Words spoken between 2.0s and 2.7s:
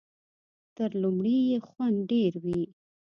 ډېر وي.